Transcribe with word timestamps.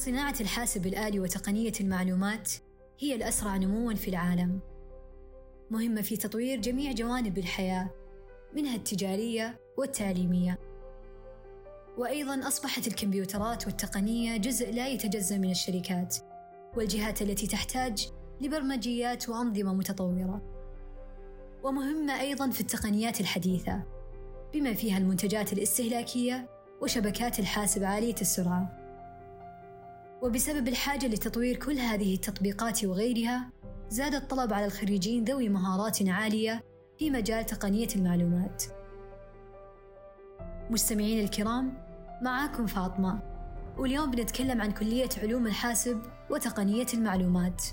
صناعة 0.00 0.34
الحاسب 0.40 0.86
الآلي 0.86 1.20
وتقنية 1.20 1.72
المعلومات 1.80 2.52
هي 2.98 3.14
الأسرع 3.14 3.56
نمواً 3.56 3.94
في 3.94 4.08
العالم. 4.08 4.60
مهمة 5.70 6.02
في 6.02 6.16
تطوير 6.16 6.60
جميع 6.60 6.92
جوانب 6.92 7.38
الحياة 7.38 7.90
منها 8.56 8.76
التجارية 8.76 9.60
والتعليمية. 9.78 10.58
وأيضاً 11.98 12.48
أصبحت 12.48 12.86
الكمبيوترات 12.86 13.66
والتقنية 13.66 14.36
جزء 14.36 14.72
لا 14.72 14.88
يتجزأ 14.88 15.38
من 15.38 15.50
الشركات 15.50 16.16
والجهات 16.76 17.22
التي 17.22 17.46
تحتاج 17.46 18.08
لبرمجيات 18.40 19.28
وأنظمة 19.28 19.74
متطورة. 19.74 20.42
ومهمة 21.64 22.20
أيضاً 22.20 22.50
في 22.50 22.60
التقنيات 22.60 23.20
الحديثة 23.20 23.82
بما 24.54 24.74
فيها 24.74 24.98
المنتجات 24.98 25.52
الاستهلاكية 25.52 26.48
وشبكات 26.82 27.38
الحاسب 27.38 27.84
عالية 27.84 28.20
السرعة. 28.20 28.79
وبسبب 30.22 30.68
الحاجة 30.68 31.06
لتطوير 31.06 31.56
كل 31.56 31.78
هذه 31.78 32.14
التطبيقات 32.14 32.84
وغيرها 32.84 33.50
زاد 33.88 34.14
الطلب 34.14 34.52
على 34.52 34.66
الخريجين 34.66 35.24
ذوي 35.24 35.48
مهارات 35.48 36.08
عالية 36.08 36.64
في 36.98 37.10
مجال 37.10 37.46
تقنية 37.46 37.88
المعلومات. 37.96 38.64
مستمعين 40.70 41.24
الكرام 41.24 41.74
معاكم 42.22 42.66
فاطمة. 42.66 43.22
واليوم 43.78 44.10
بنتكلم 44.10 44.60
عن 44.60 44.72
كلية 44.72 45.08
علوم 45.22 45.46
الحاسب 45.46 46.02
وتقنية 46.30 46.86
المعلومات. 46.94 47.64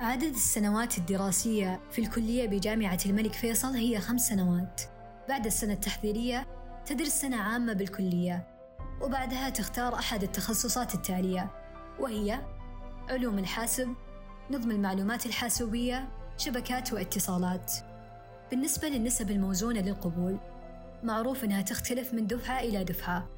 عدد 0.00 0.34
السنوات 0.34 0.98
الدراسية 0.98 1.80
في 1.90 2.00
الكلية 2.00 2.46
بجامعة 2.48 2.98
الملك 3.06 3.32
فيصل 3.32 3.74
هي 3.74 4.00
خمس 4.00 4.28
سنوات. 4.28 4.80
بعد 5.28 5.46
السنة 5.46 5.72
التحضيرية 5.72 6.46
تدرس 6.86 7.20
سنة 7.20 7.36
عامة 7.36 7.72
بالكلية. 7.72 8.59
وبعدها 9.00 9.48
تختار 9.48 9.94
أحد 9.94 10.22
التخصصات 10.22 10.94
التالية 10.94 11.50
وهي 12.00 12.40
علوم 13.08 13.38
الحاسب 13.38 13.94
نظم 14.50 14.70
المعلومات 14.70 15.26
الحاسوبية 15.26 16.08
شبكات 16.36 16.92
واتصالات. 16.92 17.72
بالنسبة 18.50 18.88
للنسب 18.88 19.30
الموزونة 19.30 19.80
للقبول 19.80 20.38
معروف 21.02 21.44
أنها 21.44 21.62
تختلف 21.62 22.14
من 22.14 22.26
دفعة 22.26 22.60
إلى 22.60 22.84
دفعة 22.84 23.28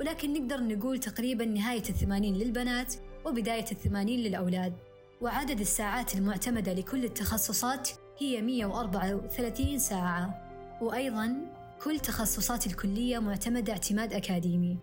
ولكن 0.00 0.32
نقدر 0.32 0.60
نقول 0.60 0.98
تقريبا 0.98 1.44
نهاية 1.44 1.82
الثمانين 1.88 2.34
للبنات 2.34 2.94
وبداية 3.24 3.64
الثمانين 3.72 4.20
للأولاد. 4.20 4.72
وعدد 5.20 5.60
الساعات 5.60 6.14
المعتمدة 6.14 6.72
لكل 6.72 7.04
التخصصات 7.04 7.90
هي 8.18 8.42
134 8.42 9.78
ساعة. 9.78 10.50
وأيضا 10.80 11.36
كل 11.84 12.00
تخصصات 12.00 12.66
الكلية 12.66 13.18
معتمدة 13.18 13.72
اعتماد 13.72 14.12
أكاديمي. 14.12 14.78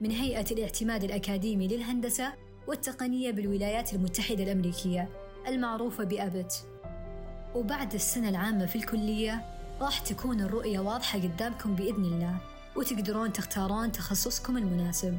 من 0.00 0.10
هيئة 0.10 0.50
الاعتماد 0.50 1.04
الأكاديمي 1.04 1.68
للهندسة 1.68 2.32
والتقنية 2.66 3.30
بالولايات 3.30 3.94
المتحدة 3.94 4.42
الأمريكية 4.42 5.08
المعروفة 5.48 6.04
بأبت. 6.04 6.66
وبعد 7.54 7.94
السنة 7.94 8.28
العامة 8.28 8.66
في 8.66 8.76
الكلية 8.76 9.44
راح 9.80 9.98
تكون 9.98 10.40
الرؤية 10.40 10.78
واضحة 10.78 11.18
قدامكم 11.18 11.74
بإذن 11.74 12.04
الله 12.04 12.36
وتقدرون 12.76 13.32
تختارون 13.32 13.92
تخصصكم 13.92 14.56
المناسب. 14.56 15.18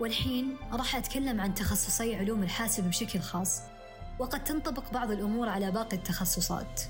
والحين 0.00 0.56
راح 0.72 0.96
أتكلم 0.96 1.40
عن 1.40 1.54
تخصصي 1.54 2.16
علوم 2.16 2.42
الحاسب 2.42 2.84
بشكل 2.84 3.20
خاص 3.20 3.60
وقد 4.18 4.44
تنطبق 4.44 4.92
بعض 4.92 5.10
الأمور 5.10 5.48
على 5.48 5.70
باقي 5.70 5.96
التخصصات. 5.96 6.80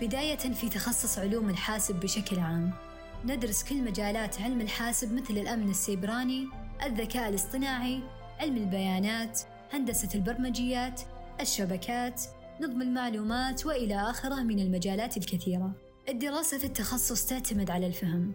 بداية 0.00 0.36
في 0.36 0.68
تخصص 0.68 1.18
علوم 1.18 1.50
الحاسب 1.50 2.00
بشكل 2.00 2.38
عام. 2.38 2.87
ندرس 3.24 3.64
كل 3.64 3.82
مجالات 3.82 4.40
علم 4.40 4.60
الحاسب 4.60 5.12
مثل 5.12 5.38
الأمن 5.38 5.70
السيبراني 5.70 6.48
الذكاء 6.82 7.28
الاصطناعي 7.28 8.00
علم 8.38 8.56
البيانات 8.56 9.40
هندسة 9.72 10.08
البرمجيات 10.14 11.00
الشبكات 11.40 12.22
نظم 12.60 12.82
المعلومات 12.82 13.66
وإلى 13.66 14.10
آخره 14.10 14.42
من 14.42 14.60
المجالات 14.60 15.16
الكثيرة. 15.16 15.72
الدراسة 16.08 16.58
في 16.58 16.64
التخصص 16.64 17.26
تعتمد 17.26 17.70
على 17.70 17.86
الفهم. 17.86 18.34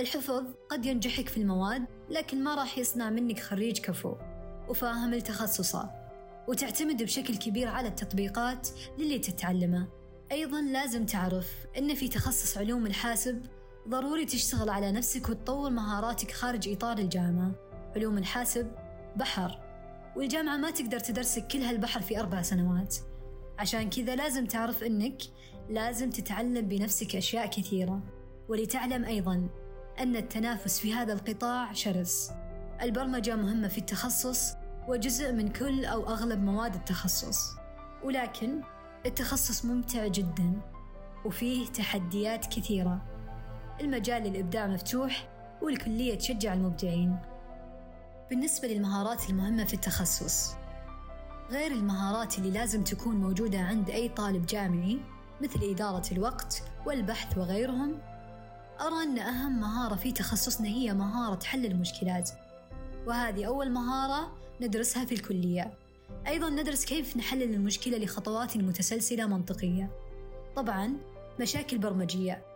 الحفظ 0.00 0.44
قد 0.70 0.86
ينجحك 0.86 1.28
في 1.28 1.36
المواد 1.36 1.84
لكن 2.10 2.44
ما 2.44 2.54
راح 2.54 2.78
يصنع 2.78 3.10
منك 3.10 3.40
خريج 3.40 3.78
كفو. 3.78 4.14
وفاهم 4.68 5.14
التخصصات 5.14 5.90
وتعتمد 6.48 7.02
بشكل 7.02 7.36
كبير 7.36 7.68
على 7.68 7.88
التطبيقات 7.88 8.68
للي 8.98 9.18
تتعلمه. 9.18 9.88
أيضا 10.32 10.60
لازم 10.60 11.06
تعرف 11.06 11.52
أن 11.78 11.94
في 11.94 12.08
تخصص 12.08 12.58
علوم 12.58 12.86
الحاسب 12.86 13.46
ضروري 13.88 14.24
تشتغل 14.24 14.68
على 14.68 14.92
نفسك 14.92 15.28
وتطور 15.28 15.70
مهاراتك 15.70 16.30
خارج 16.30 16.68
إطار 16.68 16.98
الجامعة. 16.98 17.50
علوم 17.96 18.18
الحاسب 18.18 18.72
بحر. 19.16 19.60
والجامعة 20.16 20.56
ما 20.56 20.70
تقدر 20.70 20.98
تدرسك 20.98 21.46
كل 21.46 21.58
هالبحر 21.58 22.00
في 22.00 22.20
أربع 22.20 22.42
سنوات. 22.42 22.96
عشان 23.58 23.90
كذا 23.90 24.16
لازم 24.16 24.46
تعرف 24.46 24.84
أنك 24.84 25.22
لازم 25.70 26.10
تتعلم 26.10 26.68
بنفسك 26.68 27.16
أشياء 27.16 27.46
كثيرة. 27.46 28.00
ولتعلم 28.48 29.04
أيضا 29.04 29.48
أن 30.00 30.16
التنافس 30.16 30.78
في 30.78 30.94
هذا 30.94 31.12
القطاع 31.12 31.72
شرس. 31.72 32.30
البرمجة 32.82 33.36
مهمة 33.36 33.68
في 33.68 33.78
التخصص 33.78 34.52
وجزء 34.88 35.32
من 35.32 35.48
كل 35.48 35.84
أو 35.84 36.08
أغلب 36.08 36.42
مواد 36.42 36.74
التخصص. 36.74 37.50
ولكن 38.04 38.60
التخصص 39.06 39.64
ممتع 39.64 40.06
جدا 40.06 40.60
وفيه 41.24 41.66
تحديات 41.66 42.46
كثيرة. 42.46 43.15
المجال 43.80 44.22
للإبداع 44.22 44.66
مفتوح 44.66 45.28
والكلية 45.62 46.18
تشجع 46.18 46.54
المبدعين. 46.54 47.16
بالنسبة 48.30 48.68
للمهارات 48.68 49.30
المهمة 49.30 49.64
في 49.64 49.74
التخصص 49.74 50.54
غير 51.50 51.72
المهارات 51.72 52.38
اللي 52.38 52.50
لازم 52.50 52.84
تكون 52.84 53.16
موجودة 53.16 53.58
عند 53.58 53.90
أي 53.90 54.08
طالب 54.08 54.46
جامعي 54.46 55.00
مثل 55.40 55.60
إدارة 55.62 56.12
الوقت 56.12 56.62
والبحث 56.86 57.38
وغيرهم 57.38 57.98
أرى 58.80 59.02
أن 59.02 59.18
أهم 59.18 59.60
مهارة 59.60 59.94
في 59.94 60.12
تخصصنا 60.12 60.68
هي 60.68 60.94
مهارة 60.94 61.44
حل 61.44 61.66
المشكلات 61.66 62.30
وهذه 63.06 63.44
أول 63.44 63.70
مهارة 63.70 64.32
ندرسها 64.60 65.04
في 65.04 65.14
الكلية. 65.14 65.72
أيضا 66.26 66.48
ندرس 66.48 66.84
كيف 66.84 67.16
نحلل 67.16 67.54
المشكلة 67.54 67.98
لخطوات 67.98 68.56
متسلسلة 68.56 69.26
منطقية. 69.26 69.90
طبعا 70.56 70.92
مشاكل 71.40 71.78
برمجية 71.78 72.55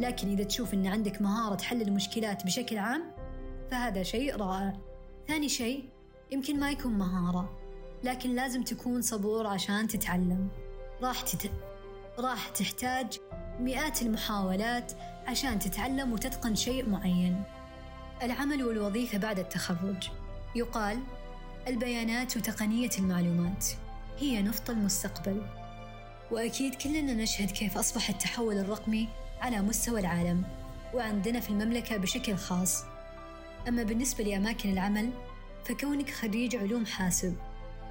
لكن 0.00 0.30
إذا 0.30 0.44
تشوف 0.44 0.74
أن 0.74 0.86
عندك 0.86 1.22
مهارة 1.22 1.62
حل 1.62 1.82
المشكلات 1.82 2.44
بشكل 2.46 2.78
عام 2.78 3.02
فهذا 3.70 4.02
شيء 4.02 4.36
رائع. 4.36 4.76
ثاني 5.28 5.48
شيء 5.48 5.84
يمكن 6.30 6.60
ما 6.60 6.70
يكون 6.70 6.92
مهارة 6.92 7.58
لكن 8.04 8.34
لازم 8.34 8.62
تكون 8.62 9.02
صبور 9.02 9.46
عشان 9.46 9.88
تتعلم. 9.88 10.48
راح 11.02 11.20
تت... 11.20 11.50
راح 12.18 12.48
تحتاج 12.48 13.18
مئات 13.60 14.02
المحاولات 14.02 14.92
عشان 15.26 15.58
تتعلم 15.58 16.12
وتتقن 16.12 16.54
شيء 16.54 16.88
معين. 16.88 17.42
العمل 18.22 18.64
والوظيفة 18.64 19.18
بعد 19.18 19.38
التخرج. 19.38 20.08
يقال 20.54 20.98
البيانات 21.68 22.36
وتقنية 22.36 22.90
المعلومات 22.98 23.66
هي 24.18 24.42
نفط 24.42 24.70
المستقبل. 24.70 25.42
وأكيد 26.30 26.74
كلنا 26.74 27.14
نشهد 27.14 27.50
كيف 27.50 27.78
أصبح 27.78 28.08
التحول 28.08 28.58
الرقمي 28.58 29.08
على 29.40 29.60
مستوى 29.62 30.00
العالم 30.00 30.42
وعندنا 30.94 31.40
في 31.40 31.50
المملكة 31.50 31.96
بشكل 31.96 32.36
خاص. 32.36 32.84
أما 33.68 33.82
بالنسبة 33.82 34.24
لأماكن 34.24 34.72
العمل 34.72 35.10
فكونك 35.64 36.10
خريج 36.10 36.56
علوم 36.56 36.86
حاسب 36.86 37.36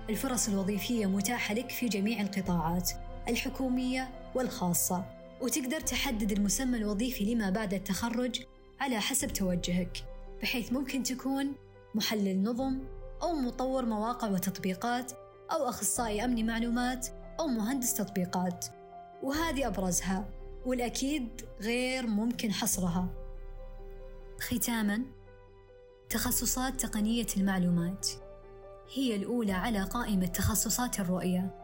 الفرص 0.09 0.47
الوظيفية 0.47 1.05
متاحة 1.05 1.53
لك 1.53 1.69
في 1.69 1.87
جميع 1.87 2.21
القطاعات 2.21 2.91
الحكومية 3.27 4.09
والخاصة 4.35 5.05
وتقدر 5.41 5.79
تحدد 5.79 6.31
المسمى 6.31 6.77
الوظيفي 6.77 7.33
لما 7.35 7.49
بعد 7.49 7.73
التخرج 7.73 8.41
على 8.79 8.99
حسب 8.99 9.27
توجهك 9.27 10.03
بحيث 10.41 10.73
ممكن 10.73 11.03
تكون 11.03 11.55
محلل 11.95 12.43
نظم 12.43 12.79
أو 13.21 13.33
مطور 13.33 13.85
مواقع 13.85 14.27
وتطبيقات 14.27 15.11
أو 15.51 15.69
أخصائي 15.69 16.25
أمن 16.25 16.45
معلومات 16.45 17.07
أو 17.39 17.47
مهندس 17.47 17.93
تطبيقات. 17.93 18.65
وهذه 19.23 19.67
أبرزها 19.67 20.29
والأكيد 20.65 21.41
غير 21.61 22.07
ممكن 22.07 22.51
حصرها. 22.51 23.09
ختاماً 24.39 25.05
تخصصات 26.09 26.81
تقنية 26.81 27.27
المعلومات. 27.37 28.07
هي 28.93 29.15
الأولى 29.15 29.51
على 29.51 29.83
قائمة 29.83 30.25
تخصصات 30.25 30.99
الرؤية. 30.99 31.55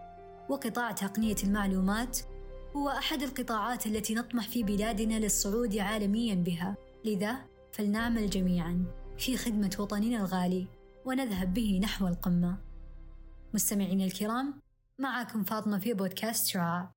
وقطاع 0.49 0.91
تقنية 0.91 1.35
المعلومات 1.43 2.19
هو 2.75 2.89
أحد 2.89 3.21
القطاعات 3.21 3.87
التي 3.87 4.15
نطمح 4.15 4.47
في 4.49 4.63
بلادنا 4.63 5.19
للصعود 5.19 5.77
عالميا 5.77 6.35
بها. 6.35 6.75
لذا 7.05 7.35
فلنعمل 7.71 8.29
جميعا 8.29 8.85
في 9.17 9.37
خدمة 9.37 9.75
وطننا 9.79 10.17
الغالي 10.17 10.67
ونذهب 11.05 11.53
به 11.53 11.79
نحو 11.83 12.07
القمة. 12.07 12.57
مستمعينا 13.53 14.05
الكرام 14.05 14.61
معكم 14.99 15.43
فاطمة 15.43 15.79
في 15.79 15.93
بودكاست 15.93 16.47
شعاع. 16.47 16.94